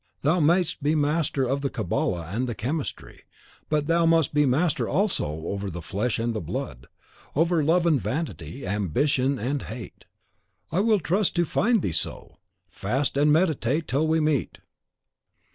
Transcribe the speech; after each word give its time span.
Thou 0.23 0.39
mayst 0.39 0.81
be 0.81 0.95
master 0.95 1.47
of 1.47 1.61
the 1.61 1.69
Cabala 1.69 2.25
and 2.33 2.49
the 2.49 2.55
Chemistry; 2.55 3.21
but 3.69 3.85
thou 3.85 4.03
must 4.07 4.33
be 4.33 4.47
master 4.47 4.89
also 4.89 5.25
over 5.27 5.69
the 5.69 5.79
Flesh 5.79 6.17
and 6.17 6.33
the 6.33 6.41
Blood, 6.41 6.87
over 7.35 7.63
Love 7.63 7.85
and 7.85 8.01
Vanity, 8.01 8.65
Ambition 8.65 9.37
and 9.37 9.61
Hate. 9.61 10.05
I 10.71 10.79
will 10.79 10.99
trust 10.99 11.35
to 11.35 11.45
find 11.45 11.83
thee 11.83 11.91
so. 11.91 12.39
Fast 12.67 13.15
and 13.15 13.31
meditate 13.31 13.87
till 13.87 14.07
we 14.07 14.19
meet!" 14.19 14.61